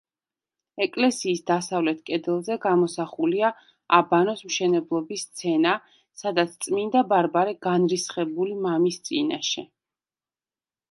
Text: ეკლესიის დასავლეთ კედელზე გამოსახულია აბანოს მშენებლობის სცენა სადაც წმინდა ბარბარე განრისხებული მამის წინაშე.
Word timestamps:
ეკლესიის 0.83 1.41
დასავლეთ 1.49 1.99
კედელზე 2.09 2.55
გამოსახულია 2.63 3.51
აბანოს 3.99 4.41
მშენებლობის 4.51 5.25
სცენა 5.27 5.73
სადაც 6.23 6.57
წმინდა 6.67 7.03
ბარბარე 7.15 7.53
განრისხებული 7.67 8.57
მამის 8.69 8.99
წინაშე. 9.11 9.67